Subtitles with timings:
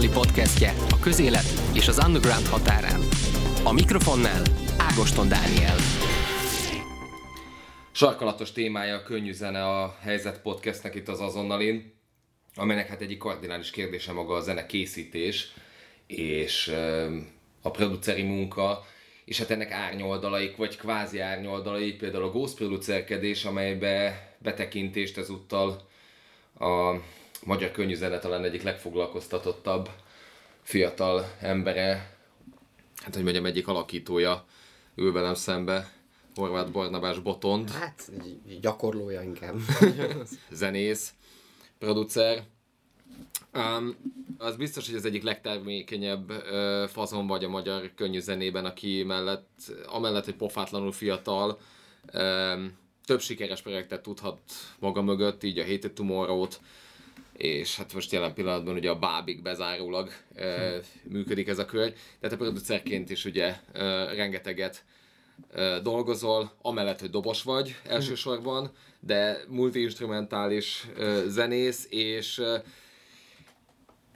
[0.00, 3.00] azonnali podcastje a közélet és az underground határán.
[3.64, 4.42] A mikrofonnál
[4.78, 5.76] Ágoston Dániel.
[7.92, 11.92] Sarkalatos témája a könnyű zene a Helyzet Podcastnek itt az azonnalin,
[12.54, 15.52] amelynek hát egyik kardinális kérdése maga a zene készítés
[16.06, 16.72] és
[17.62, 18.84] a produceri munka,
[19.24, 25.88] és hát ennek árnyoldalaik, vagy kvázi árnyoldalaik, például a Ghost producerkedés, amelybe betekintést ezúttal
[26.58, 26.94] a
[27.44, 29.88] magyar könnyűzene talán egyik legfoglalkoztatottabb
[30.62, 32.16] fiatal embere,
[32.96, 34.44] hát hogy mondjam, egyik alakítója
[34.94, 35.92] ül velem szembe,
[36.34, 37.70] Horváth Barnabás Botond.
[37.70, 38.10] Hát,
[38.60, 39.56] gyakorlója inkább.
[40.50, 41.12] Zenész,
[41.78, 42.42] producer.
[43.54, 43.96] Um,
[44.38, 49.60] az biztos, hogy az egyik legtermékenyebb uh, fazon vagy a magyar könnyű zenében, aki mellett,
[49.86, 51.58] amellett, hogy pofátlanul fiatal,
[52.14, 54.40] um, több sikeres projektet tudhat
[54.78, 56.60] maga mögött, így a Hated Tomorrow-t,
[57.40, 61.92] és hát most jelen pillanatban ugye a Bábig bezárólag e, működik ez a kör.
[62.20, 64.84] Tehát a producerként is ugye e, rengeteget
[65.52, 70.86] e, dolgozol, amellett, hogy dobos vagy elsősorban, de multi-instrumentális
[71.26, 72.62] zenész, és e,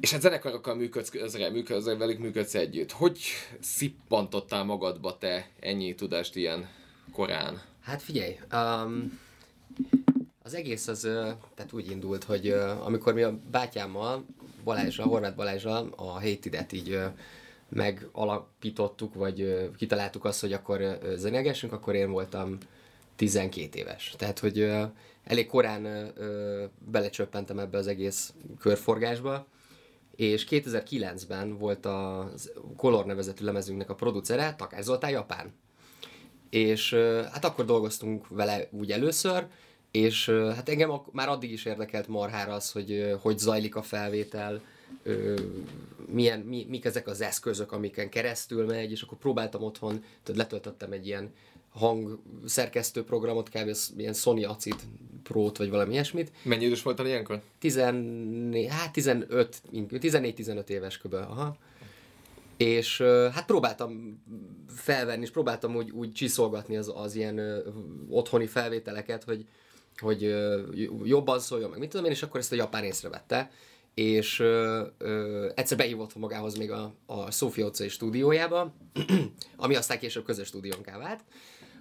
[0.00, 2.92] és hát zenekarokkal működsz, közre, működsz, velük működsz együtt.
[2.92, 3.19] Hogy
[3.61, 6.69] szippantottál magadba te ennyi tudást ilyen
[7.12, 7.62] korán?
[7.83, 9.19] Hát figyelj, um,
[10.46, 11.00] az egész az
[11.54, 12.48] tehát úgy indult, hogy
[12.84, 14.24] amikor mi a bátyámmal,
[14.64, 17.00] Balázsra, Horváth Balázsra a Hated-et így
[17.68, 22.58] megalapítottuk, vagy kitaláltuk azt, hogy akkor zenegessünk, akkor én voltam
[23.16, 24.14] 12 éves.
[24.18, 24.70] Tehát, hogy
[25.24, 26.12] elég korán
[26.90, 29.46] belecsöppentem ebbe az egész körforgásba,
[30.16, 32.30] és 2009-ben volt a
[32.76, 35.52] Color nevezetű lemezünknek a producere, Takás Zoltán Japán.
[36.50, 36.94] És
[37.32, 39.46] hát akkor dolgoztunk vele úgy először,
[39.94, 44.60] és hát engem már addig is érdekelt marhára az, hogy hogy zajlik a felvétel,
[46.06, 50.92] milyen, mi, mik ezek az eszközök, amiken keresztül megy, és akkor próbáltam otthon, tehát letöltöttem
[50.92, 51.33] egy ilyen
[51.68, 53.77] hang szerkesztő programot, kb.
[53.96, 54.77] ilyen Sony Acid
[55.22, 56.33] Pro-t, vagy valami ilyesmit.
[56.42, 57.40] Mennyi idős voltál ilyenkor?
[57.58, 61.14] 14, hát 15, 14-15 éves kb.
[61.14, 61.56] Aha.
[62.56, 63.00] És
[63.33, 64.22] hát próbáltam
[64.68, 67.62] felvenni, és próbáltam úgy, úgy csiszolgatni az, az ilyen
[68.08, 69.46] otthoni felvételeket, hogy,
[69.98, 70.34] hogy
[71.05, 73.50] jobban szóljon, meg mit tudom én, és akkor ezt a japán észrevette,
[73.94, 78.74] és ö, ö, egyszer behívott magához még a, a Sofia utcai stúdiójába,
[79.56, 81.24] ami aztán később közös stúdiónká vált,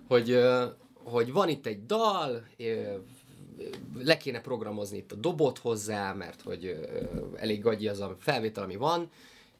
[0.07, 0.65] hogy, ö,
[1.03, 2.95] hogy van itt egy dal, ö,
[3.97, 6.77] le kéne programozni itt a dobot hozzá, mert hogy ö,
[7.35, 9.09] elég gagyi az a felvétel, ami van,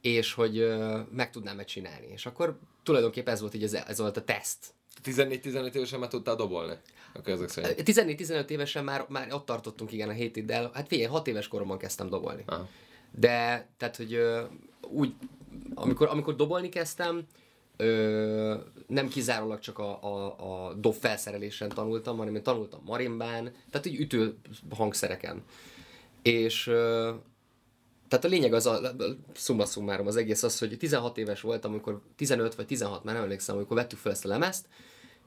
[0.02, 2.08] és hogy ö, meg tudnám-e csinálni.
[2.12, 4.74] És akkor tulajdonképpen ez volt, így ez, ez volt a teszt
[5.06, 6.74] 14-15 évesen már tudtál dobolni?
[7.14, 7.81] Akkor ezek szerint.
[7.86, 10.72] 14-15 évesen már, már ott tartottunk igen a hétiddel.
[10.74, 12.44] Hát figyelj, 6 éves koromban kezdtem dobolni.
[12.46, 12.68] Aha.
[13.12, 14.42] De, tehát, hogy ö,
[14.81, 15.14] úgy,
[15.74, 17.28] amikor, amikor dobolni kezdtem,
[17.78, 18.56] ö,
[18.88, 20.36] nem kizárólag csak a, a,
[20.68, 24.36] a dob felszerelésen tanultam, hanem én tanultam marimbán, tehát így ütő
[24.70, 25.44] hangszereken.
[26.22, 27.12] És ö,
[28.13, 28.96] tehát a lényeg az a,
[29.34, 33.24] szumma szummárom az egész az, hogy 16 éves voltam, amikor 15 vagy 16, már nem
[33.24, 34.66] emlékszem, amikor vettük fel ezt a lemezt,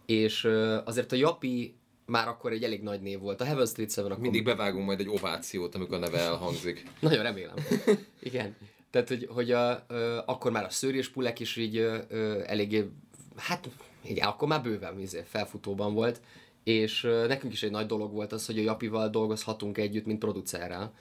[0.06, 0.48] és
[0.84, 1.74] azért a Japi
[2.04, 3.40] már akkor egy elég nagy név volt.
[3.40, 4.18] A Heaven Street 7 akkor...
[4.18, 6.86] Mindig bevágunk majd egy ovációt, amikor a neve elhangzik.
[7.00, 7.54] Nagyon remélem.
[8.20, 8.56] Igen.
[8.90, 12.88] Tehát, hogy, hogy a, ö, akkor már a szőrés pulek is így ö, ö, eléggé,
[13.36, 13.68] hát
[14.04, 16.20] igen, akkor már bőven izé, felfutóban volt,
[16.64, 20.18] és ö, nekünk is egy nagy dolog volt az, hogy a Japival dolgozhatunk együtt, mint
[20.18, 20.92] producerrel.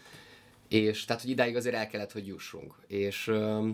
[0.67, 2.75] És tehát, hogy idáig azért el kellett, hogy jussunk.
[2.87, 3.69] És ö,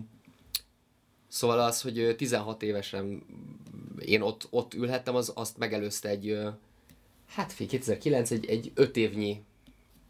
[1.32, 3.22] Szóval az, hogy 16 évesen
[3.98, 6.38] én ott, ott ülhettem, az, azt megelőzte egy,
[7.28, 9.42] hát fél 2009, egy, egy öt évnyi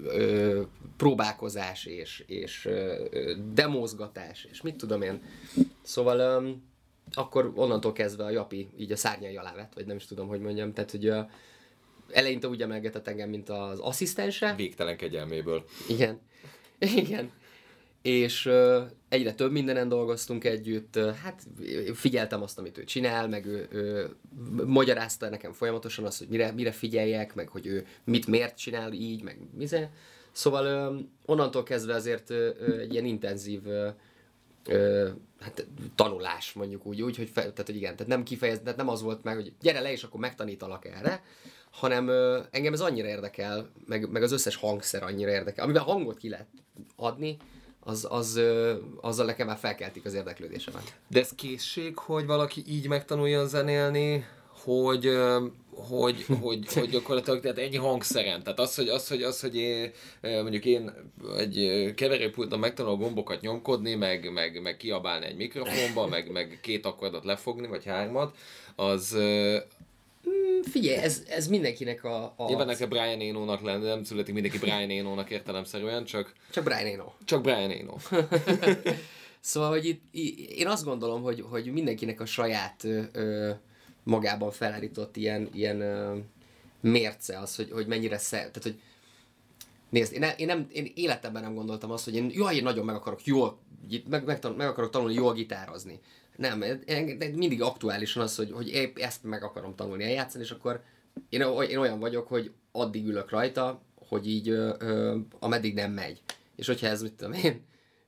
[0.04, 0.62] ö,
[0.97, 3.09] próbálkozás és, és ö,
[3.54, 5.22] demózgatás, és mit tudom én.
[5.82, 6.50] Szóval ö,
[7.12, 10.40] akkor onnantól kezdve a Japi így a szárnyai alá vett, vagy nem is tudom, hogy
[10.40, 10.73] mondjam.
[10.73, 11.20] Tehát, hogy ö,
[12.12, 14.55] eleinte úgy emelgetett engem, mint az asszisztense.
[14.55, 15.64] Végtelen kegyelméből.
[15.88, 16.20] Igen.
[17.05, 17.31] Igen
[18.02, 18.50] és
[19.08, 21.46] egyre több mindenen dolgoztunk együtt, hát
[21.94, 24.17] figyeltem azt, amit ő csinál, meg ő, ő
[24.64, 29.23] magyarázta nekem folyamatosan azt, hogy mire, mire figyeljek, meg hogy ő mit miért csinál így,
[29.23, 29.90] meg mize.
[30.32, 30.96] Szóval
[31.26, 32.31] onnantól kezdve azért
[32.81, 35.08] egy ilyen intenzív uh,
[35.40, 39.02] hát, tanulás mondjuk úgy, úgy hogy, fe, tehát, hogy igen, tehát nem kifejez, nem az
[39.02, 41.23] volt meg, hogy gyere le, és akkor megtanítalak erre,
[41.72, 46.19] hanem uh, engem ez annyira érdekel, meg, meg az összes hangszer annyira érdekel, amiben hangot
[46.19, 46.46] ki lehet
[46.96, 47.36] adni,
[47.84, 48.40] az, az,
[49.00, 50.96] azzal nekem már felkeltik az érdeklődésemet.
[51.08, 54.26] De ez készség, hogy valaki így megtanuljon zenélni,
[54.64, 55.10] hogy,
[55.74, 58.42] hogy, hogy, hogy gyakorlatilag tehát ennyi hangszeren.
[58.42, 60.92] Tehát az, hogy, az, hogy, az, hogy én, mondjuk én
[61.36, 67.24] egy keverőpulton megtanulok gombokat nyomkodni, meg, meg, meg kiabálni egy mikrofonba, meg, meg két akkordot
[67.24, 68.36] lefogni, vagy hármat,
[68.76, 69.16] az,
[70.70, 72.35] Figyelj, ez, ez mindenkinek a...
[72.37, 72.47] a...
[72.47, 76.32] Nyilván nekem Brian Eno-nak lenne, nem születik mindenki Brian Eno-nak értelemszerűen, csak...
[76.50, 77.12] Csak Brian Eno.
[77.25, 77.97] Csak Brian Eno.
[79.41, 80.14] szóval, hogy itt,
[80.56, 83.50] én azt gondolom, hogy, hogy mindenkinek a saját ö,
[84.05, 86.17] magában felállított ilyen, ilyen ö,
[86.81, 88.81] mérce az, hogy, hogy mennyire szer, tehát, hogy
[89.93, 92.94] Nézd, én, én, nem, én életemben nem gondoltam azt, hogy én, jaj, én nagyon meg
[92.94, 93.58] akarok jól,
[94.08, 96.00] meg, meg, meg akarok tanulni jól gitározni.
[96.43, 96.65] Nem,
[97.35, 100.83] mindig aktuálisan az, hogy, hogy épp ezt meg akarom tanulni eljátszani, és akkor
[101.29, 106.23] én, én olyan vagyok, hogy addig ülök rajta, hogy így ö, ö, ameddig nem megy.
[106.56, 107.65] És hogyha ez, mit tudom én,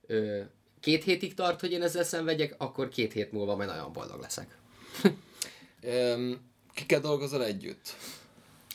[0.07, 0.41] ö,
[0.81, 4.59] két hétig tart, hogy én ezzel szenvedjek, akkor két hét múlva majd nagyon boldog leszek.
[6.75, 7.97] kikkel dolgozol együtt?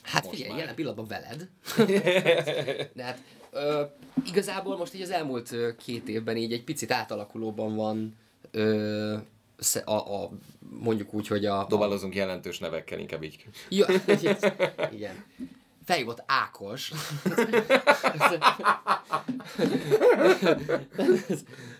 [0.01, 0.59] Hát most figyelj, már.
[0.59, 1.49] jelen pillanatban veled.
[2.95, 3.21] De hát
[3.51, 3.83] ö,
[4.25, 8.15] igazából most így az elmúlt két évben így egy picit átalakulóban van
[8.51, 9.17] ö,
[9.85, 10.29] a, a,
[10.59, 11.65] mondjuk úgy, hogy a...
[11.69, 13.45] Dobálozunk jelentős nevekkel, inkább így.
[13.69, 13.85] Ja,
[14.97, 15.25] igen.
[15.85, 16.91] Fejvott Ákos.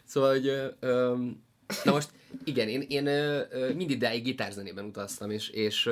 [0.05, 0.51] szóval, hogy...
[1.83, 2.09] Na most,
[2.43, 5.89] igen, én, én uh, mindig gitárzenében utaztam, és, és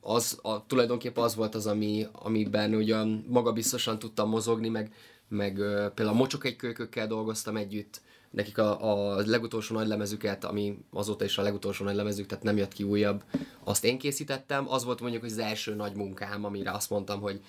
[0.00, 4.92] az a, tulajdonképpen az volt az, ami, amiben ugyan magabiztosan tudtam mozogni, meg,
[5.28, 5.54] meg
[5.94, 8.00] például a mocsok egy kölykökkel dolgoztam együtt,
[8.34, 12.56] nekik a, a legutolsó nagy lemezüket, ami azóta is a legutolsó nagy lemezük, tehát nem
[12.56, 13.22] jött ki újabb,
[13.64, 14.68] azt én készítettem.
[14.68, 17.40] Az volt mondjuk az első nagy munkám, amire azt mondtam, hogy,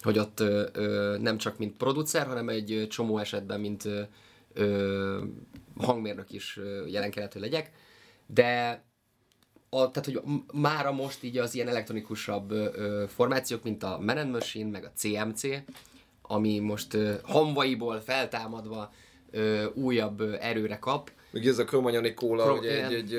[0.00, 4.02] hogy ott ö, ö, nem csak mint producer, hanem egy csomó esetben, mint ö,
[4.52, 5.22] ö,
[5.76, 7.72] hangmérnök is jelen kellett, hogy legyek.
[8.26, 8.82] De
[9.68, 10.20] a, tehát, hogy
[10.52, 15.42] mára most így az ilyen elektronikusabb ö, formációk, mint a Man Machine, meg a CMC,
[16.22, 18.92] ami most ö, hamvaiból feltámadva
[19.34, 21.10] ö, újabb erőre kap.
[21.30, 23.14] Még ez a Cromagnon Cola, Cro- ugye egy, egy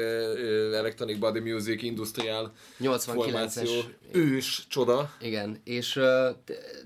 [0.73, 3.69] Electronic Body Music industrial 89-es
[4.12, 5.12] ős csoda.
[5.21, 5.91] Igen, és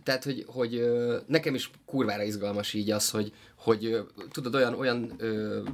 [0.03, 0.89] tehát, hogy, hogy
[1.27, 3.97] nekem is kurvára izgalmas így az, hogy, hogy
[4.31, 5.67] tudod, olyan, olyan, uh,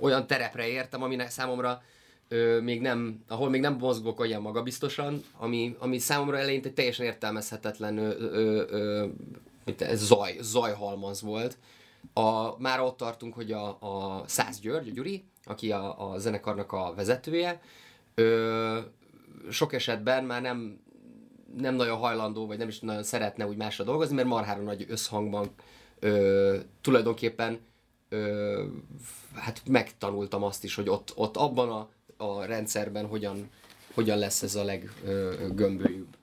[0.00, 1.82] olyan terepre értem, aminek számomra
[2.28, 7.98] ö, még nem, ahol még nem mozgok olyan magabiztosan, ami, ami számomra eleinte teljesen értelmezhetetlen
[7.98, 9.06] ö, ö, ö,
[9.78, 11.56] ez zaj, zajhalmaz volt,
[12.12, 16.72] a, már ott tartunk, hogy a, a Szász György, a Gyuri, aki a, a zenekarnak
[16.72, 17.60] a vezetője,
[18.14, 18.78] ö,
[19.50, 20.80] sok esetben már nem,
[21.56, 25.50] nem nagyon hajlandó, vagy nem is nagyon szeretne úgy másra dolgozni, mert marhára nagy összhangban
[25.98, 27.58] ö, tulajdonképpen
[28.08, 28.64] ö,
[29.34, 31.88] hát megtanultam azt is, hogy ott, ott abban a,
[32.24, 33.50] a rendszerben hogyan,
[33.94, 36.16] hogyan lesz ez a leggömbölyűbb.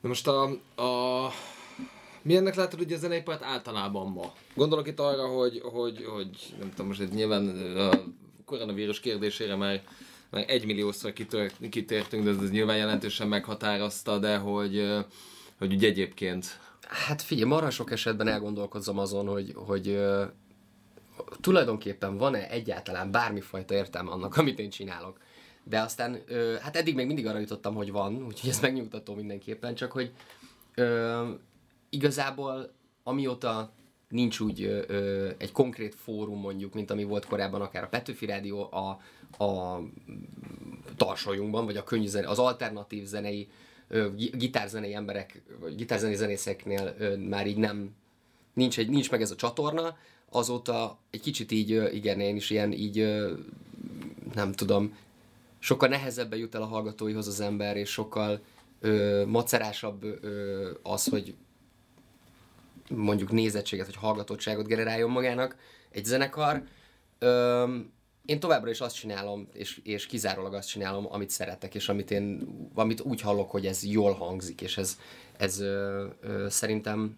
[0.00, 0.42] Na most a,
[0.82, 1.30] a
[2.22, 4.32] Milyennek látod ugye a zeneipart általában ma?
[4.54, 8.02] Gondolok itt arra, hogy, hogy, hogy nem tudom, most nyilván a
[8.44, 9.82] koronavírus kérdésére már,
[10.30, 11.12] már egymilliószor
[11.70, 15.04] kitértünk, de ez nyilván jelentősen meghatározta, de hogy,
[15.58, 16.60] hogy ugye egyébként...
[16.80, 20.00] Hát figyelj, marha sok esetben elgondolkozom azon, hogy, hogy
[21.40, 25.18] tulajdonképpen van-e egyáltalán bármifajta értelme annak, amit én csinálok.
[25.64, 26.18] De aztán,
[26.60, 30.12] hát eddig még mindig arra jutottam, hogy van, úgyhogy ez megnyugtató mindenképpen, csak hogy
[31.90, 33.72] igazából amióta
[34.08, 38.68] nincs úgy ö, egy konkrét fórum mondjuk, mint ami volt korábban akár a Petőfi Rádió,
[38.72, 38.98] a,
[39.44, 39.80] a
[40.96, 43.48] tarsolyunkban, vagy a könnyűzene, az alternatív zenei,
[43.88, 47.94] ö, gitárzenei emberek, vagy gitárzenei zenészeknél ö, már így nem,
[48.52, 49.96] nincs, egy, nincs meg ez a csatorna,
[50.30, 52.96] azóta egy kicsit így, ö, igen, én is ilyen így,
[54.34, 54.96] nem tudom,
[55.58, 58.40] sokkal nehezebben jut el a hallgatóihoz az ember, és sokkal
[58.80, 61.34] ö, macerásabb ö, az, hogy
[62.90, 65.56] mondjuk nézettséget vagy hallgatottságot generáljon magának
[65.90, 66.62] egy zenekar.
[67.18, 67.92] Öm,
[68.26, 72.48] én továbbra is azt csinálom, és, és kizárólag azt csinálom, amit szeretek, és amit én
[72.74, 74.98] amit úgy hallok, hogy ez jól hangzik, és ez,
[75.36, 77.16] ez ö, ö, szerintem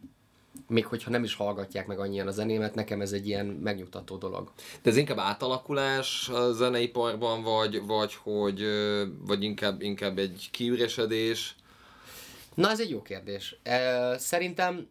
[0.67, 4.53] még hogyha nem is hallgatják meg annyian a zenémet, nekem ez egy ilyen megnyugtató dolog.
[4.83, 8.65] De ez inkább átalakulás a zeneiparban, vagy, vagy hogy,
[9.19, 11.55] vagy inkább, inkább egy kiüresedés?
[12.55, 13.61] Na, ez egy jó kérdés.
[14.17, 14.89] Szerintem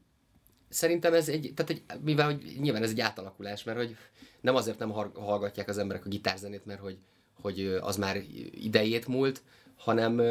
[0.70, 3.98] szerintem ez egy, tehát egy, mivel hogy nyilván ez egy átalakulás, mert hogy
[4.42, 6.98] nem azért nem hallgatják az emberek a gitárzenét, mert hogy,
[7.42, 8.18] hogy az már
[8.52, 9.42] idejét múlt,
[9.78, 10.22] hanem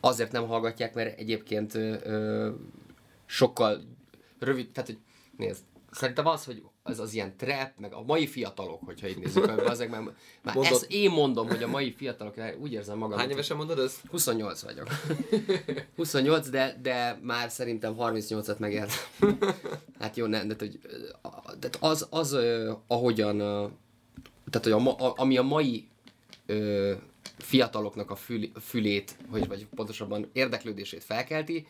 [0.00, 1.78] azért nem hallgatják, mert egyébként
[3.26, 3.82] sokkal
[4.38, 4.98] rövid, tehát hogy
[5.36, 9.46] nézd, szerintem az, hogy az az ilyen trap, meg a mai fiatalok, hogyha így nézzük,
[9.46, 10.00] meg azok már,
[10.42, 13.78] már Mondod- ezt én mondom, hogy a mai fiatalok, úgy érzem magam, Hány évesen mondod
[13.78, 14.00] ezt?
[14.10, 14.88] 28 vagyok.
[15.96, 18.92] 28, de, de már szerintem 38-at megért.
[20.00, 20.78] Hát jó, nem, de hogy,
[21.60, 23.36] de az, az ö, ahogyan,
[24.50, 25.88] tehát hogy a, a, ami a mai
[26.46, 26.92] ö,
[27.38, 31.66] fiataloknak a fül, fülét, hogy, vagy pontosabban érdeklődését felkelti,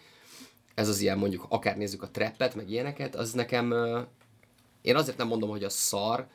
[0.75, 3.75] ez az ilyen mondjuk, akár nézzük a trappet, meg ilyeneket, az nekem,
[4.84, 6.26] én azért nem mondom, hogy a szar,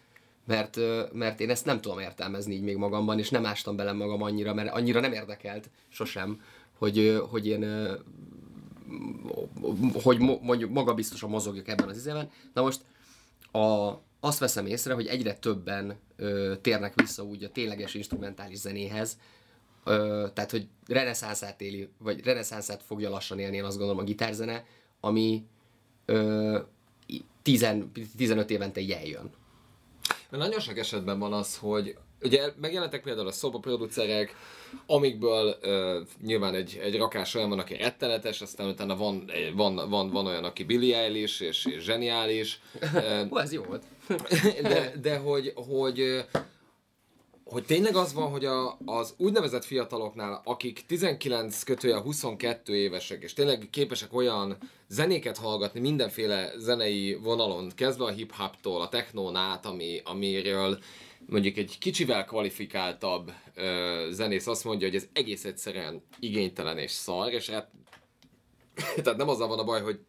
[0.46, 0.80] mert,
[1.14, 4.54] mert én ezt nem tudom értelmezni így még magamban, és nem ástam bele magam annyira,
[4.54, 6.42] mert annyira nem érdekelt sosem,
[6.78, 7.88] hogy, hogy én
[10.04, 12.30] hogy mo- mondjuk magabiztosan mozogjak ebben az izében.
[12.54, 12.82] Na most
[13.52, 19.18] a, azt veszem észre, hogy egyre többen ö, térnek vissza úgy a tényleges instrumentális zenéhez,
[19.84, 24.66] ö, tehát hogy reneszánszát éli, vagy reneszánszát fogja lassan élni, én azt gondolom a gitárzene,
[25.00, 25.46] ami
[26.06, 26.60] ö,
[27.58, 27.68] 10,
[28.18, 29.32] 15 évente így eljön.
[30.30, 34.36] Mert nagyon sok esetben van az, hogy ugye megjelentek például a szobaproducerek,
[34.86, 40.10] amikből ö, nyilván egy, egy rakás olyan van, aki rettenetes, aztán utána van, van, van,
[40.10, 42.60] van olyan, aki Billy Eilish és, és zseniális,
[43.30, 43.84] Hú, ez jó volt.
[44.62, 46.26] de, de hogy, hogy,
[47.50, 53.34] hogy tényleg az van, hogy a, az úgynevezett fiataloknál, akik 19 kötője 22 évesek, és
[53.34, 60.02] tényleg képesek olyan zenéket hallgatni mindenféle zenei vonalon, kezdve a hip-hoptól, a technón át, ami,
[60.04, 60.80] amiről
[61.26, 67.34] mondjuk egy kicsivel kvalifikáltabb ö, zenész azt mondja, hogy ez egész egyszerűen igénytelen és szar,
[67.34, 67.70] és hát,
[69.04, 70.00] tehát nem azzal van a baj, hogy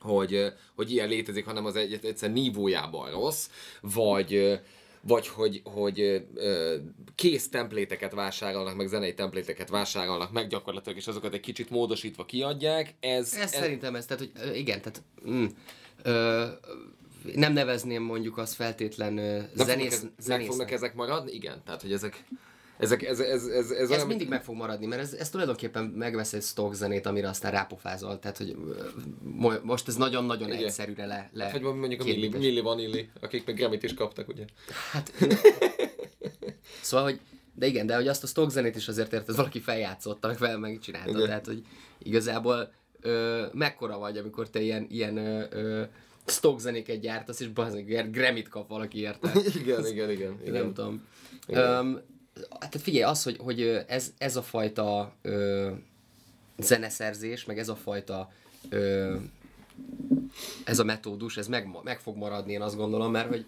[0.00, 3.48] hogy, hogy ilyen létezik, hanem az egy, egyszer nívójában rossz,
[3.80, 4.60] vagy,
[5.06, 6.00] vagy hogy, hogy
[6.34, 6.76] ö,
[7.14, 12.94] kész templéteket vásárolnak, meg zenei templéteket vásárolnak meg gyakorlatilag, és azokat egy kicsit módosítva kiadják.
[13.00, 15.44] Ez, Ez, ez szerintem ez, tehát hogy igen, tehát mm,
[16.02, 16.46] ö,
[17.34, 21.32] nem nevezném mondjuk azt feltétlen ö, nem fognak, zenész, meg fognak ezek maradni?
[21.32, 22.24] Igen, tehát hogy ezek,
[22.78, 25.84] ezek ez, ez, ez, ez, ez, olyan, mindig meg fog maradni, mert ez, ez tulajdonképpen
[25.84, 28.18] megvesz egy stock zenét, amire aztán rápofázol.
[28.18, 28.56] Tehát, hogy
[29.62, 30.64] most ez nagyon-nagyon Igen.
[30.64, 32.28] egyszerűre le, le Vagy mondjuk a Milli.
[32.28, 34.44] Milli Vanilli, akik meg Grammy-t is kaptak, ugye?
[34.92, 35.12] Hát,
[36.80, 37.20] szóval, hogy
[37.54, 40.58] de igen, de hogy azt a stock zenét is azért érted, valaki feljátszotta, meg fel
[40.58, 41.10] megcsinálta.
[41.10, 41.24] Igen.
[41.24, 41.62] Tehát, hogy
[41.98, 45.82] igazából ö, mekkora vagy, amikor te ilyen, ilyen ö, ö,
[46.26, 49.32] stock zenéket gyártasz, és bazdmeg Grammy-t kap valaki érte.
[49.60, 50.38] Igen, igen, igen.
[50.40, 50.52] Igen.
[50.52, 51.06] Nem tudom.
[51.46, 51.78] Igen.
[51.78, 52.00] Um,
[52.60, 55.70] hát figyelj, az, hogy, hogy ez, ez a fajta ö,
[56.58, 58.32] zeneszerzés, meg ez a fajta
[58.68, 59.16] ö,
[60.64, 63.46] ez a metódus, ez meg, meg fog maradni, én azt gondolom, mert hogy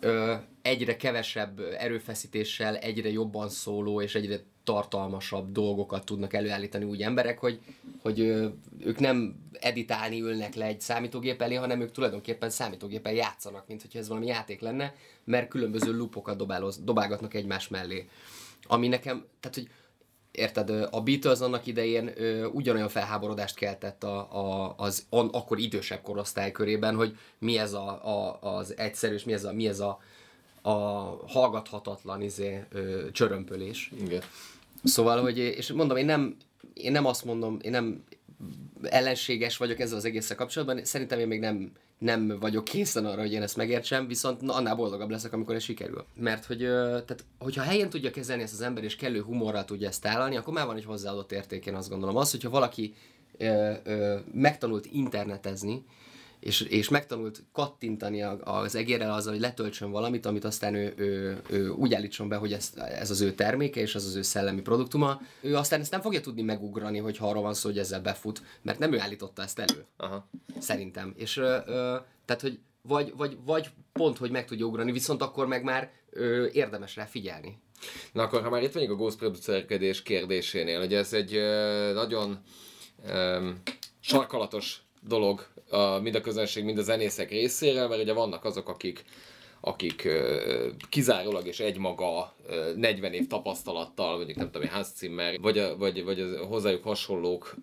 [0.00, 7.38] ö, egyre kevesebb erőfeszítéssel, egyre jobban szóló és egyre tartalmasabb dolgokat tudnak előállítani úgy emberek,
[7.38, 7.60] hogy,
[8.02, 8.18] hogy
[8.78, 13.98] ők nem editálni ülnek le egy számítógép elé, hanem ők tulajdonképpen számítógépen játszanak, mint hogyha
[13.98, 14.94] ez valami játék lenne,
[15.24, 18.08] mert különböző loopokat dobáloz, dobálgatnak egymás mellé.
[18.62, 19.68] Ami nekem, tehát hogy
[20.30, 26.02] érted, a Beatles annak idején ö, ugyanolyan felháborodást keltett a, a, az on, akkor idősebb
[26.02, 29.80] korosztály körében, hogy mi ez a, a, az egyszerű, és mi ez a, mi ez
[29.80, 29.98] a,
[30.66, 33.92] a hallgathatatlan izé, ö, csörömpölés.
[34.00, 34.22] igen.
[34.84, 36.36] Szóval, hogy, és mondom, én nem,
[36.74, 38.04] én nem azt mondom, én nem
[38.82, 43.32] ellenséges vagyok ezzel az egésszel kapcsolatban, szerintem én még nem, nem vagyok készen arra, hogy
[43.32, 46.04] én ezt megértsem, viszont na, annál boldogabb leszek, amikor ez sikerül.
[46.14, 50.02] Mert hogy, tehát, hogyha helyén tudja kezelni ezt az ember, és kellő humorral tudja ezt
[50.02, 52.16] tálalni, akkor már van egy hozzáadott érték, én azt gondolom.
[52.16, 52.94] Az, hogyha valaki
[53.38, 55.84] ö, ö, megtanult internetezni,
[56.46, 61.68] és, és megtanult kattintani az egérrel azzal, hogy letöltsön valamit, amit aztán ő, ő, ő
[61.68, 65.20] úgy állítson be, hogy ez, ez az ő terméke, és ez az ő szellemi produktuma.
[65.40, 68.78] Ő aztán ezt nem fogja tudni megugrani, hogy arról van szó, hogy ezzel befut, mert
[68.78, 70.28] nem ő állította ezt elő, Aha.
[70.58, 71.14] szerintem.
[71.16, 75.46] És ö, ö, tehát, hogy vagy, vagy, vagy pont, hogy meg tudja ugrani, viszont akkor
[75.46, 77.58] meg már ö, érdemes rá figyelni.
[78.12, 82.38] Na akkor, ha már itt vagyunk a Ghost producerkedés kérdésénél, hogy ez egy ö, nagyon
[83.06, 83.50] ö,
[84.00, 89.04] sarkalatos dolog a, mind a közönség, mind a zenészek részéről, mert ugye vannak azok, akik
[89.60, 90.08] akik
[90.88, 96.20] kizárólag és egymaga ö, 40 év tapasztalattal, mondjuk nem tudom, Hans Zimmer, vagy, vagy, vagy
[96.20, 97.54] az hozzájuk hasonlók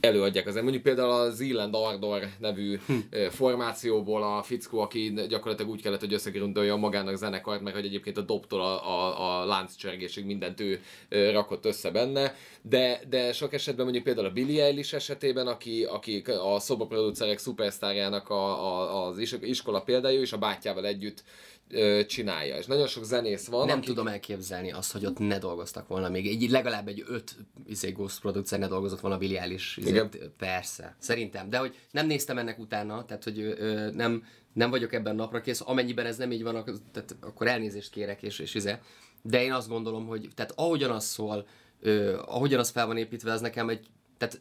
[0.00, 0.62] előadják azért.
[0.62, 2.94] Mondjuk például a Zealand Ardor nevű hm.
[3.30, 8.22] formációból a fickó, aki gyakorlatilag úgy kellett, hogy összegründolja magának zenekart, mert hogy egyébként a
[8.22, 14.04] dobtól a, a, a lánccsörgésig mindent ő rakott össze benne, de, de sok esetben mondjuk
[14.04, 16.22] például a Billie Eilish esetében, aki, aki
[16.54, 21.22] a szobaproducerek szupersztárjának a, a, az is- iskola példája, és a bátyjával együtt
[21.70, 22.56] ö, csinálja.
[22.56, 23.88] És nagyon sok zenész van, nem akik...
[23.88, 26.26] tudom elképzelni azt, hogy ott ne dolgoztak volna még.
[26.26, 30.10] Egy, legalább egy öt izé, Ghost producer ne dolgozott volna Billie Eilish izé, Igen.
[30.38, 31.50] Persze, szerintem.
[31.50, 35.62] De hogy nem néztem ennek utána, tehát hogy ö, nem, nem vagyok ebben napra kész.
[35.64, 38.74] Amennyiben ez nem így van, akkor, tehát, akkor elnézést kérek, és, és izé.
[39.22, 41.46] De én azt gondolom, hogy tehát ahogyan az szól,
[41.80, 43.86] ö, ahogyan az fel van építve, ez nekem egy,
[44.18, 44.40] tehát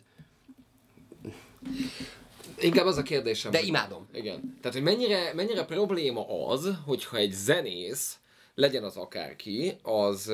[2.59, 3.51] Inkább az a kérdésem.
[3.51, 4.07] De hogy- imádom.
[4.13, 4.57] Igen.
[4.61, 8.17] Tehát, hogy mennyire, mennyire probléma az, hogyha egy zenész,
[8.55, 10.31] legyen az akárki, az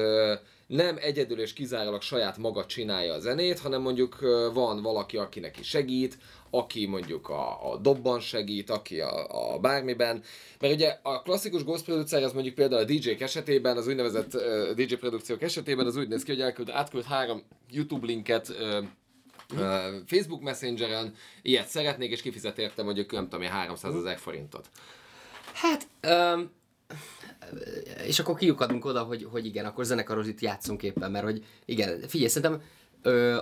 [0.68, 4.20] nem egyedül és kizárólag saját maga csinálja a zenét, hanem mondjuk
[4.54, 6.18] van valaki, aki neki segít,
[6.50, 10.24] aki mondjuk a, a dobban segít, aki a, a bármiben.
[10.60, 14.70] Mert ugye a klasszikus ghost producer, az mondjuk például a DJ-k esetében, az úgynevezett uh,
[14.76, 18.86] DJ produkciók esetében, az úgy néz ki, hogy elküld, átküld három YouTube linket uh,
[19.56, 19.62] uh,
[20.06, 24.70] Facebook Messengeren, ilyet szeretnék, és kifizet érte mondjuk, nem tudom, én, 300 ezer forintot.
[25.54, 25.88] Hát,
[26.34, 26.52] um,
[28.06, 32.02] és akkor kiukadunk oda, hogy, hogy igen, akkor zenekaros itt játszunk éppen, mert hogy igen,
[32.08, 32.62] figyelj, szerintem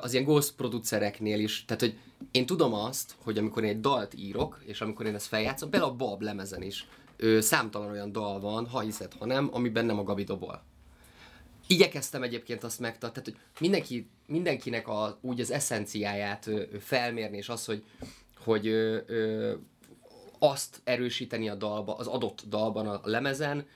[0.02, 1.98] az ilyen ghost producereknél is, tehát hogy
[2.32, 5.92] én tudom azt, hogy amikor én egy dalt írok, és amikor én ezt feljátszom, például
[5.92, 6.88] a Bob lemezen is,
[7.18, 10.64] ö, számtalan olyan dal van, ha hiszed, ha nem, amiben nem a Gabi dobol.
[11.72, 17.50] Igyekeztem egyébként azt megtartani, tehát hogy mindenki, mindenkinek a, úgy az eszenciáját ö, felmérni, és
[17.50, 17.84] az, hogy,
[18.44, 19.54] hogy ö, ö,
[20.40, 23.68] azt erősíteni a dalba, az adott dalban, a lemezen,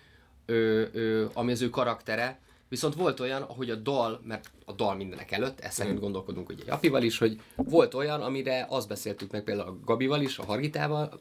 [0.46, 2.40] ö, ö, ami az ő karaktere.
[2.70, 6.64] Viszont volt olyan, hogy a dal, mert a dal mindenek előtt, ezt szerint gondolkodunk ugye
[6.66, 11.20] Japival is, hogy volt olyan, amire azt beszéltük meg például a Gabival is, a Hargitával,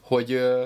[0.00, 0.64] hogy ö,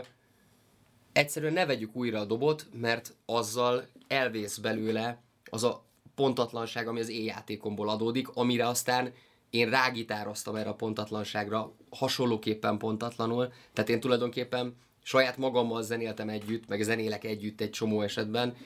[1.12, 5.84] egyszerűen ne vegyük újra a dobot, mert azzal elvész belőle az a
[6.14, 9.12] pontatlanság, ami az éjjátékomból adódik, amire aztán
[9.50, 16.82] én rágitároztam erre a pontatlanságra, hasonlóképpen pontatlanul, tehát én tulajdonképpen saját magammal zenéltem együtt, meg
[16.82, 18.56] zenélek együtt egy csomó esetben,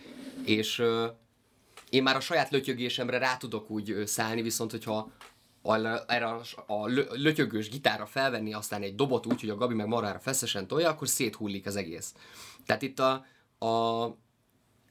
[0.45, 1.07] és ö,
[1.91, 5.11] én már a saját lötyögésemre rá tudok úgy szállni, viszont hogyha
[5.63, 9.75] a- erre a, a lö- lötyögős gitára felvenni aztán egy dobot úgy, hogy a Gabi
[9.75, 12.15] meg marára feszesen tolja, akkor széthullik az egész.
[12.67, 13.25] Tehát itt a,
[13.67, 14.05] a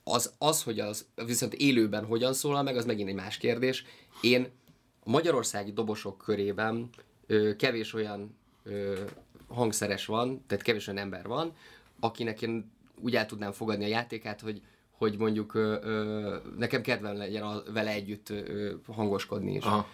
[0.09, 3.85] az, az, hogy az viszont élőben hogyan szólal meg, az megint egy más kérdés.
[4.21, 4.47] Én
[5.03, 6.89] a magyarországi dobosok körében
[7.27, 8.99] ö, kevés olyan ö,
[9.47, 11.53] hangszeres van, tehát kevés olyan ember van,
[11.99, 17.17] akinek én úgy el tudnám fogadni a játékát, hogy, hogy mondjuk ö, ö, nekem kedvem
[17.17, 19.63] legyen a, vele együtt ö, hangoskodni is.
[19.63, 19.87] Aha.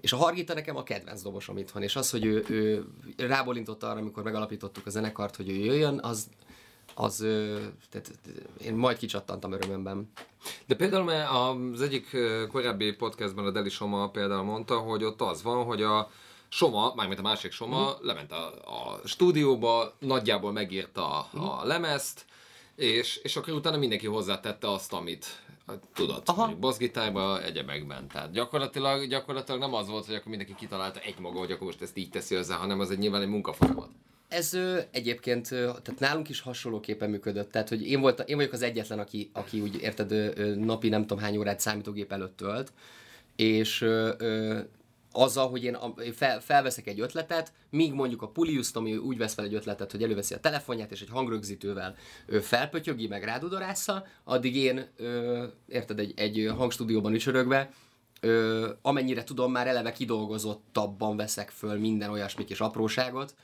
[0.00, 3.98] És a Hargita nekem a kedvenc dobosom itthon, és az, hogy ő, ő rábólintott arra,
[3.98, 6.28] amikor megalapítottuk a zenekart, hogy ő jöjjön, az,
[6.94, 7.16] az
[7.90, 8.10] tehát,
[8.64, 10.12] én majd kicsattantam örömömben.
[10.66, 12.16] De például az egyik
[12.52, 16.10] korábbi podcastban a Deli Soma például mondta, hogy ott az van, hogy a
[16.48, 18.06] Soma, mármint a másik Soma, Mhm.
[18.06, 21.44] lement a, a stúdióba, nagyjából megírta a, Mhm.
[21.44, 22.24] a lemezt,
[22.76, 25.26] és, és akkor utána mindenki hozzátette azt, amit
[25.66, 26.38] hát, tudott, Aha.
[26.38, 28.08] mondjuk basszgitárba, egyebekben.
[28.08, 31.82] Tehát gyakorlatilag, gyakorlatilag nem az volt, hogy akkor mindenki kitalálta egy maga, hogy akkor most
[31.82, 33.88] ezt így teszi hozzá, hanem az egy nyilván egy munkafolyamat.
[34.32, 34.58] Ez
[34.90, 39.30] egyébként, tehát nálunk is hasonlóképpen működött, tehát hogy én, volt, én vagyok az egyetlen, aki,
[39.32, 42.72] aki úgy érted, napi nem tudom hány órát számítógép előtt tölt,
[43.36, 43.86] és
[45.12, 45.76] azzal, hogy én
[46.40, 50.34] felveszek egy ötletet, míg mondjuk a Pulius Tomi úgy vesz fel egy ötletet, hogy előveszi
[50.34, 51.94] a telefonját, és egy hangrögzítővel
[52.40, 54.88] felpötyögi, meg rádudorásza, addig én,
[55.68, 57.70] érted, egy, egy hangstúdióban ücsörögve,
[58.20, 63.34] ö, amennyire tudom, már eleve kidolgozottabban veszek föl minden olyasmi kis apróságot,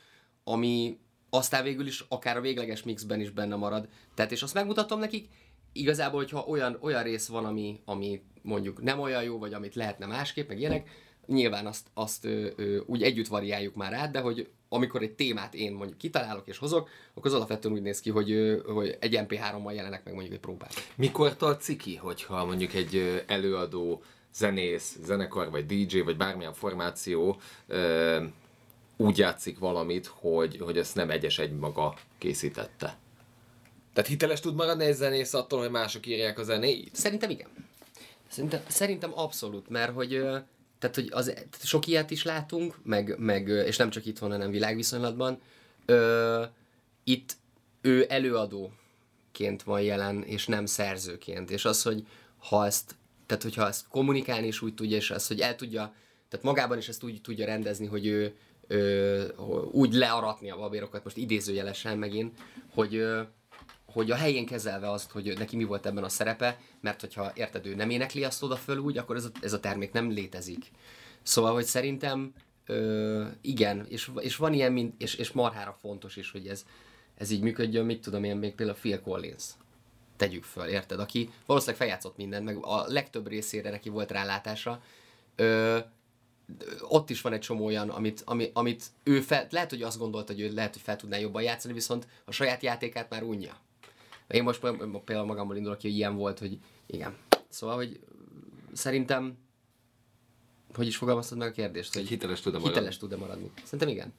[0.48, 0.98] ami
[1.30, 3.88] aztán végül is akár a végleges mixben is benne marad.
[4.14, 5.28] Tehát és azt megmutatom nekik,
[5.72, 10.06] igazából, hogyha olyan, olyan rész van, ami, ami mondjuk nem olyan jó, vagy amit lehetne
[10.06, 10.90] másképp, meg ilyenek,
[11.26, 15.54] nyilván azt, azt ö, ö, úgy együtt variáljuk már át, de hogy amikor egy témát
[15.54, 19.74] én mondjuk kitalálok és hozok, akkor az alapvetően úgy néz ki, hogy, hogy egy MP3-mal
[19.74, 20.72] jelenek meg mondjuk egy próbát.
[20.94, 24.02] Mikor ciki, hogyha mondjuk egy előadó,
[24.34, 28.24] zenész, zenekar, vagy DJ, vagy bármilyen formáció ö,
[29.00, 32.96] úgy játszik valamit, hogy, hogy ezt nem egyes egymaga készítette?
[33.92, 36.94] Tehát hiteles tud maradni egy zenész attól, hogy mások írják a zenéit?
[36.94, 37.48] Szerintem igen.
[38.28, 40.10] Szerintem, szerintem abszolút, mert hogy,
[40.78, 45.40] tehát, hogy az, sok ilyet is látunk, meg, meg, és nem csak itthon, hanem világviszonylatban.
[45.86, 46.44] Ö,
[47.04, 47.36] itt
[47.80, 51.50] ő előadóként van jelen, és nem szerzőként.
[51.50, 52.06] És az, hogy
[52.38, 52.94] ha ezt,
[53.26, 55.94] tehát hogyha ezt kommunikálni is úgy tudja, és az, hogy el tudja,
[56.28, 58.36] tehát magában is ezt úgy tudja rendezni, hogy ő
[58.68, 59.24] ö,
[59.70, 62.38] úgy learatni a babérokat, most idézőjelesen megint,
[62.74, 63.22] hogy, ö,
[63.86, 67.66] hogy a helyén kezelve azt, hogy neki mi volt ebben a szerepe, mert hogyha érted,
[67.66, 70.70] ő nem énekli azt oda föl úgy, akkor ez a, ez a termék nem létezik.
[71.22, 72.32] Szóval, hogy szerintem
[72.66, 76.64] ö, igen, és, és van ilyen, mint, és, és marhára fontos is, hogy ez,
[77.14, 79.44] ez így működjön, mit tudom én, még például Phil Collins
[80.16, 81.00] tegyük föl, érted?
[81.00, 84.82] Aki valószínűleg feljátszott mindent, meg a legtöbb részére neki volt rálátása.
[85.36, 85.78] Ö,
[86.80, 90.32] ott is van egy csomó olyan, amit, ami, amit ő fel, lehet, hogy azt gondolta,
[90.32, 93.56] hogy ő lehet, hogy fel tudná jobban játszani, viszont a saját játékát már unja.
[94.28, 94.60] Én most
[95.04, 97.16] például magamból indulok ki, hogy ilyen volt, hogy igen.
[97.48, 98.00] Szóval, hogy
[98.72, 99.38] szerintem
[100.74, 101.94] hogy is fogalmaztad meg a kérdést?
[101.94, 102.74] Hogy hiteles tud-e maradni?
[102.74, 103.50] Hiteles tud-e maradni?
[103.62, 104.14] Szerintem igen.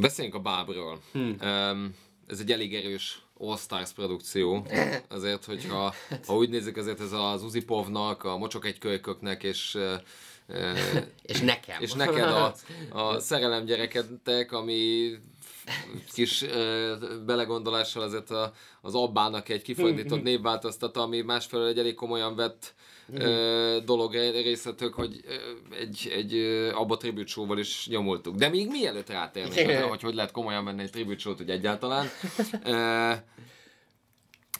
[0.00, 1.00] Beszéljünk a Bábról.
[1.12, 1.36] Hmm.
[1.40, 1.94] Um,
[2.26, 4.66] ez egy elég erős All Stars produkció.
[5.08, 5.94] Azért, hogyha
[6.26, 9.78] ha úgy nézzük, azért ez az Uzipovnak, a Mocsok egy kölyköknek és
[11.22, 11.80] és nekem.
[11.82, 12.54] És neked a,
[12.90, 15.10] a szerelem gyerekedtek, ami
[16.12, 16.94] kis ö,
[17.26, 22.74] belegondolással azért a, az Abbának egy kifordított névváltoztata, ami másfelől egy elég komolyan vett
[23.12, 25.34] ö, dolog részletök, hogy ö,
[25.76, 26.34] egy, egy
[26.74, 28.34] Abba show is nyomultuk.
[28.34, 32.06] De még mielőtt rátérnék, hogy hogy lehet komolyan venni egy tribute show-t, hogy egyáltalán.
[32.64, 33.12] Ö,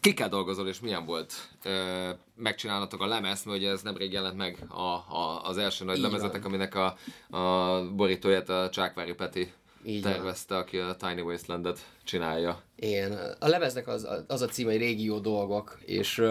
[0.01, 4.59] Kikkel dolgozol, és milyen volt ö, megcsinálnatok a lemezt, mert ugye ez nemrég jelent meg
[4.68, 6.53] a, a, az első nagy Így lemezetek, van.
[6.53, 6.97] aminek a,
[7.37, 9.53] a borítóját a Csákvári Peti
[9.85, 12.62] így tervezte, aki a Tiny Wastelandet csinálja.
[12.77, 16.23] Igen, a lemeznek az, az a címe, hogy régió dolgok, és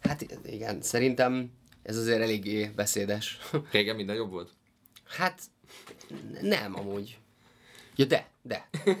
[0.00, 3.38] hát igen, szerintem ez azért eléggé beszédes.
[3.72, 4.50] Régen minden jobb volt?
[5.04, 5.40] Hát
[6.40, 7.18] nem amúgy.
[7.96, 8.68] Ja, de, de.
[8.84, 9.00] de.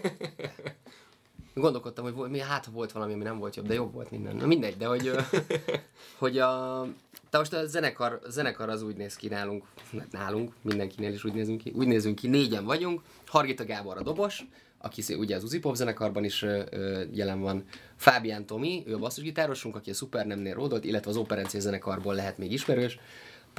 [1.58, 4.36] Gondolkodtam, hogy volt, mi, hát volt valami, ami nem volt jobb, de jobb volt minden.
[4.36, 5.10] Na mindegy, de hogy,
[6.18, 6.82] hogy a,
[7.30, 9.64] de most a zenekar, a zenekar az úgy néz ki nálunk,
[10.10, 14.44] nálunk, mindenkinél is úgy nézünk ki, úgy nézünk ki, négyen vagyunk, Hargita Gábor a dobos,
[14.78, 17.64] aki ugye az Uzi Pop zenekarban is ö, jelen van,
[17.96, 22.38] Fábián Tomi, ő a basszusgitárosunk, aki a Super Nemnél ródolt, illetve az Operencia zenekarból lehet
[22.38, 22.98] még ismerős,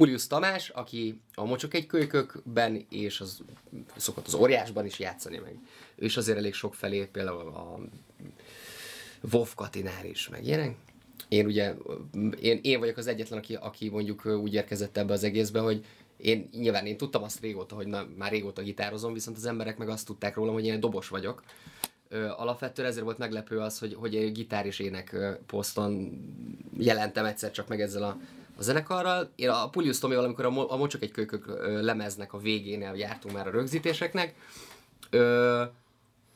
[0.00, 3.42] Pulius Tamás, aki a Mocsok egy kölykökben és az,
[3.96, 5.58] szokott az Óriásban is játszani meg.
[5.96, 7.78] Ő is azért elég sok felé, például a
[9.32, 10.76] Wolf Katinár is, meg ilyenek.
[11.28, 11.74] Én ugye,
[12.40, 15.84] én, én vagyok az egyetlen, aki, aki mondjuk úgy érkezett ebbe az egészbe, hogy
[16.16, 19.88] én nyilván én tudtam azt régóta, hogy na, már régóta gitározom, viszont az emberek meg
[19.88, 21.42] azt tudták rólam, hogy én dobos vagyok.
[22.08, 26.20] Ö, alapvetően ezért volt meglepő az, hogy, hogy gitár és ének poszton
[26.78, 28.18] jelentem egyszer csak meg ezzel a,
[28.60, 29.30] a zenekarral.
[29.36, 31.44] Én a Pulius Tomival, amikor a, Mo- a Mocsok egy kölykök
[31.80, 34.34] lemeznek a végénél jártunk már a rögzítéseknek,
[35.10, 35.62] ö,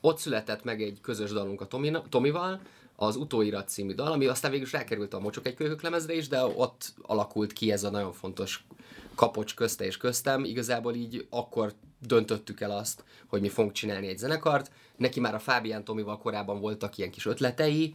[0.00, 2.60] ott született meg egy közös dalunk a Tomi, Tomival,
[2.96, 6.28] az Utóirat című dal, ami aztán végül is rákerült a Mocsok egy kölykök lemezre is,
[6.28, 8.66] de ott alakult ki ez a nagyon fontos
[9.14, 10.44] kapocs közte és köztem.
[10.44, 14.70] Igazából így akkor döntöttük el azt, hogy mi fogunk csinálni egy zenekart.
[14.96, 17.94] Neki már a Fábián Tomival korábban voltak ilyen kis ötletei,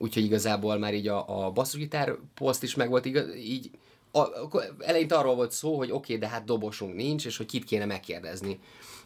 [0.00, 3.70] úgyhogy igazából már így a, a basszusgitár poszt is megvolt, igaz, így
[4.12, 4.26] a,
[4.78, 7.84] eleinte arról volt szó, hogy oké, okay, de hát dobosunk nincs, és hogy kit kéne
[7.84, 8.60] megkérdezni.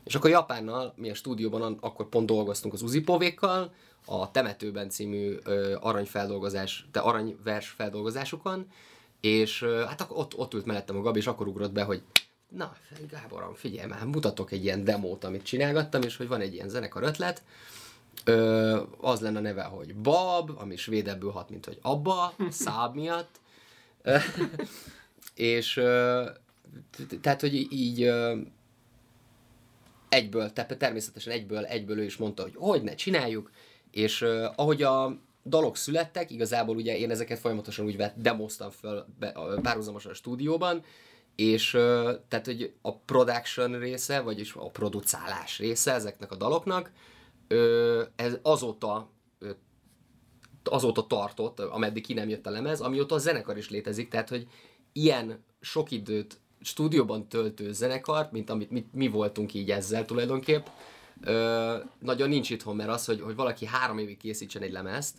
[0.04, 3.72] És akkor Japánnal, mi a stúdióban akkor pont dolgoztunk az Uzipovékkal,
[4.06, 8.66] a Temetőben című ö, aranyfeldolgozás, de aranyvers feldolgozásukon,
[9.20, 12.02] és ö, hát ott, ott ült mellettem a Gabi, és akkor ugrott be, hogy
[12.48, 12.76] na,
[13.10, 17.02] Gáborom, figyelj már, mutatok egy ilyen demót, amit csinálgattam, és hogy van egy ilyen zenekar
[17.02, 17.42] ötlet,
[18.24, 23.40] Ö, az lenne a neve, hogy Bab, ami svédebbül hat, mint hogy Abba, száb miatt.
[25.34, 26.24] és ö,
[27.20, 28.36] tehát, hogy így ö,
[30.14, 33.50] egyből, tehát természetesen egyből, egyből ő is mondta, hogy hogy ne csináljuk,
[33.90, 39.06] és uh, ahogy a dalok születtek, igazából ugye én ezeket folyamatosan úgy vett, demoztam föl
[39.62, 40.84] párhuzamosan a stúdióban,
[41.36, 41.70] és
[42.28, 46.90] tehát, hogy a production része, vagyis a producálás része ezeknek a daloknak,
[48.16, 49.12] ez azóta
[50.70, 54.46] azóta tartott, ameddig ki nem jött a lemez, amióta a zenekar is létezik, tehát, hogy
[54.92, 60.66] ilyen sok időt stúdióban töltő zenekar, mint amit mi, mi voltunk így ezzel tulajdonképp,
[61.20, 65.16] ö, nagyon nincs itthon, mert az, hogy, hogy valaki három évig készítsen egy lemezt,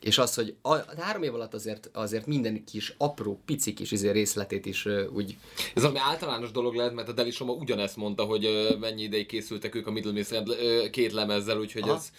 [0.00, 3.90] és az, hogy a, a három év alatt azért, azért minden kis apró, pici kis
[3.90, 5.36] izé részletét is uh, úgy...
[5.74, 9.74] Ez ami általános dolog lehet, mert a Delisoma ugyanezt mondta, hogy uh, mennyi ideig készültek
[9.74, 11.94] ők a Middle Miss uh, két lemezzel, úgyhogy Aha.
[11.94, 12.12] ez...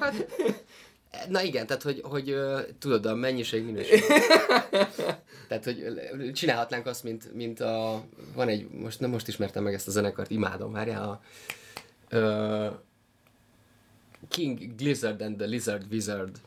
[0.00, 0.26] hát,
[1.28, 2.36] Na igen, tehát hogy, hogy
[2.78, 4.02] tudod, a mennyiség, minőség.
[5.48, 8.04] tehát, hogy csinálhatnánk azt, mint, mint a...
[8.34, 11.20] Van egy, most nem most ismertem meg ezt a zenekart, imádom, várjál, a...
[12.16, 12.72] Uh,
[14.28, 16.40] King Blizzard and the Lizard Wizard.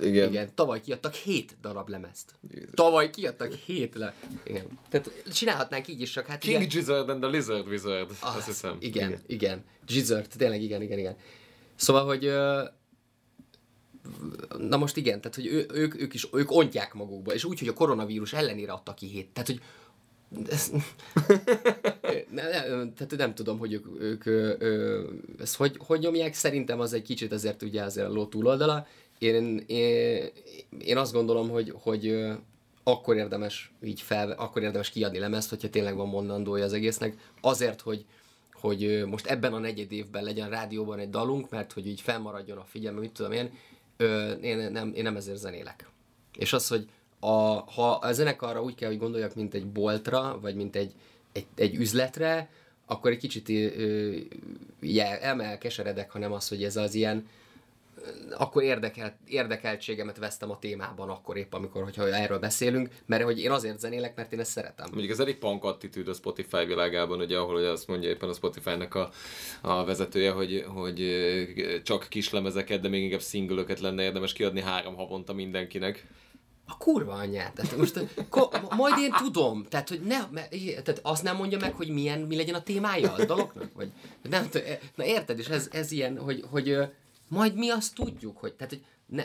[0.00, 0.28] Igen.
[0.28, 0.50] Igen.
[0.54, 2.34] Tavaly kiadtak hét darab lemezt.
[2.50, 2.70] Jézus.
[2.74, 4.14] Tavaly kiadtak hét le...
[4.44, 4.66] Igen.
[4.88, 6.40] Tehát csinálhatnánk így is, csak hát...
[6.40, 6.68] King igen.
[6.68, 8.76] Gizzard and the Lizard Wizard, ah, azt hiszem.
[8.80, 9.20] Igen, igen.
[9.26, 9.64] igen.
[9.86, 11.16] Gizzard, tényleg igen, igen, igen.
[11.74, 12.32] Szóval, hogy
[14.58, 17.68] na most igen, tehát hogy ő, ők, ők is, ők ontják magukba, és úgy, hogy
[17.68, 19.28] a koronavírus ellenére adtak ki hét.
[19.32, 19.60] Tehát, hogy
[20.48, 20.70] ez,
[22.30, 25.02] ne, ne, tehát nem tudom, hogy ők, ők ö,
[25.38, 28.86] ezt hogy, hogy nyomják, szerintem az egy kicsit azért ugye azért a ló túloldala.
[29.22, 30.30] Én, én,
[30.78, 32.26] én azt gondolom, hogy, hogy
[32.82, 37.16] akkor érdemes így fel, akkor érdemes kiadni lemezt, hogyha tényleg van mondandója az egésznek.
[37.40, 38.04] Azért, hogy
[38.62, 42.64] hogy most ebben a negyed évben legyen rádióban egy dalunk, mert hogy így felmaradjon a
[42.64, 43.50] figyelme, mit tudom én,
[44.40, 45.88] én, nem, én nem ezért zenélek.
[46.38, 46.88] És az, hogy
[47.20, 47.30] a,
[47.70, 50.92] ha a zenekarra úgy kell, hogy gondoljak, mint egy boltra, vagy mint egy,
[51.32, 52.50] egy, egy üzletre,
[52.86, 54.16] akkor egy kicsit ö,
[54.80, 57.26] jel, emel keseredek, hanem az, hogy ez az ilyen,
[58.36, 63.50] akkor érdekel, érdekeltségemet vesztem a témában, akkor épp, amikor hogyha erről beszélünk, mert hogy én
[63.50, 64.86] azért zenélek, mert én ezt szeretem.
[64.90, 68.32] Mondjuk ez elég punk attitűd a Spotify világában, ugye, ahol ugye azt mondja éppen a
[68.32, 69.10] Spotify-nak a,
[69.60, 74.94] a vezetője, hogy, hogy ö, csak kislemezeket, de még inkább szingölöket lenne érdemes kiadni három
[74.94, 76.06] havonta mindenkinek.
[76.66, 77.54] A kurva anyját.
[77.54, 79.64] Tehát most ko- majd én tudom.
[79.68, 83.12] Tehát, hogy ne, me, tehát azt nem mondja meg, hogy milyen, mi legyen a témája
[83.12, 83.70] a dolognak?
[83.74, 86.78] Vagy, nem, e- na érted, és ez, ez ilyen, hogy, hogy
[87.32, 89.24] majd mi azt tudjuk, hogy, tehát, hogy ne,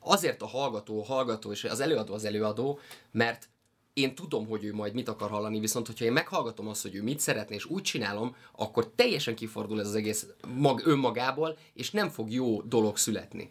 [0.00, 2.78] azért a hallgató, a hallgató, és az előadó az előadó,
[3.12, 3.48] mert
[3.92, 7.02] én tudom, hogy ő majd mit akar hallani, viszont hogyha én meghallgatom azt, hogy ő
[7.02, 12.08] mit szeretne, és úgy csinálom, akkor teljesen kifordul ez az egész mag, önmagából, és nem
[12.08, 13.50] fog jó dolog születni.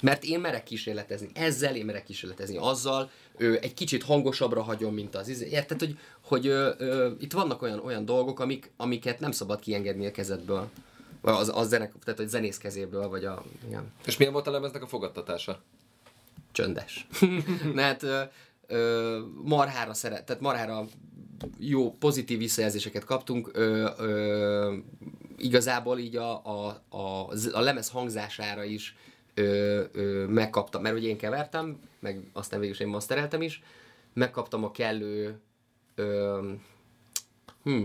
[0.00, 5.14] Mert én merek kísérletezni ezzel, én merek kísérletezni azzal, ö, egy kicsit hangosabbra hagyom, mint
[5.14, 5.48] az izé.
[5.48, 10.06] Érted, hogy, hogy ö, ö, itt vannak olyan, olyan dolgok, amik, amiket nem szabad kiengedni
[10.06, 10.70] a kezedből.
[11.24, 13.44] Az, az zenek, tehát a zenész kezéből, vagy a...
[13.66, 15.60] Igen, És milyen volt a lemeznek a fogadtatása?
[16.54, 17.06] csöndes.
[17.74, 18.20] Mert ö,
[18.66, 20.84] ö, marhára szeret, tehát marhára
[21.58, 23.50] jó, pozitív visszajelzéseket kaptunk.
[23.52, 24.76] Ö, ö,
[25.36, 28.96] igazából így a, a, a, a lemez hangzására is
[29.34, 33.62] ö, ö, megkaptam, mert ugye én kevertem, meg aztán végül is én mastereltem is,
[34.12, 35.40] megkaptam a kellő
[35.94, 36.40] ö,
[37.62, 37.84] hm,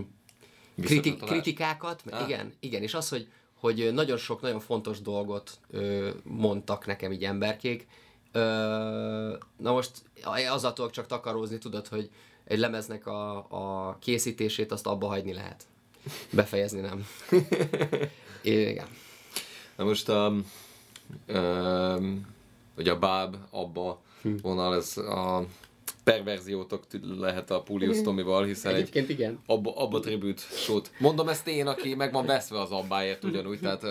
[0.82, 2.22] kriti- kritikákat, Ah.
[2.22, 7.24] igen, igen, és az, hogy, hogy nagyon sok, nagyon fontos dolgot ö, mondtak nekem így
[7.24, 7.86] emberkék.
[8.32, 8.40] Ö,
[9.56, 9.90] na most
[10.50, 12.10] azzal tudok csak takarózni, tudod, hogy
[12.44, 13.36] egy lemeznek a,
[13.88, 15.64] a készítését azt abba hagyni lehet.
[16.32, 17.06] Befejezni nem.
[18.42, 18.86] igen.
[19.76, 20.32] Na most a,
[21.28, 22.26] um,
[22.76, 24.00] ugye a báb abba
[24.42, 25.44] vonal, ez a
[26.04, 26.84] perverziótok
[27.18, 29.38] lehet a Pulius Tomival, hiszen egy Egyébként igen.
[29.46, 30.90] abba, abba tribut sót.
[30.98, 33.82] Mondom ezt én, aki meg van veszve az abbáért ugyanúgy, tehát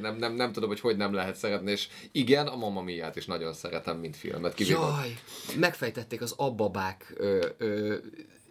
[0.00, 3.26] nem, nem, nem tudom, hogy hogy nem lehet szeretni, és igen, a Mamma Mia-t is
[3.26, 4.54] nagyon szeretem, mint filmet.
[4.54, 4.78] Kivéve.
[4.78, 5.14] Jaj,
[5.58, 7.94] megfejtették az abbabák ö, ö,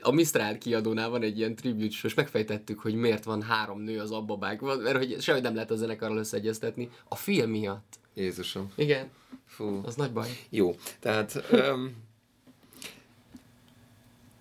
[0.01, 4.11] a Mistral kiadónál van egy ilyen tribute és megfejtettük, hogy miért van három nő az
[4.11, 6.89] abbabákban, mert hogy sehogy nem lehet a zenekarral összeegyeztetni.
[7.09, 7.99] A film miatt.
[8.13, 8.71] Jézusom.
[8.75, 9.09] Igen,
[9.45, 9.81] Fú.
[9.85, 10.29] az nagy baj.
[10.49, 11.43] Jó, tehát...
[11.51, 12.03] Um,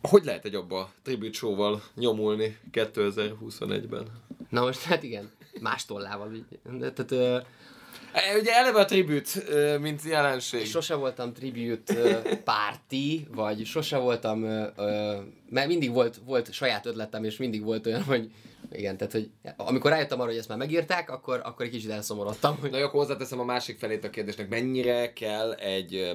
[0.09, 4.07] hogy lehet egy abba tribute show-val nyomulni 2021-ben?
[4.49, 6.31] Na most hát igen, más tollával.
[6.79, 7.39] De, tehát, ö,
[8.13, 10.67] E, Ugye eleve a tribute, ö, mint jelenség.
[10.67, 14.39] sose voltam tribute ö, party, vagy sose voltam,
[15.51, 18.31] mert mindig volt, volt saját ötletem, és mindig volt olyan, hogy
[18.73, 22.57] igen, tehát hogy amikor rájöttem arra, hogy ezt már megírták, akkor, akkor egy kicsit elszomorodtam,
[22.61, 24.49] hogy Na jó, akkor hozzáteszem a másik felét a kérdésnek.
[24.49, 26.13] Mennyire kell egy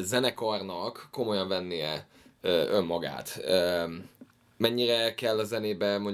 [0.00, 2.06] zenekarnak komolyan vennie
[2.42, 3.40] önmagát?
[4.56, 6.02] Mennyire kell a zenébe mondjuk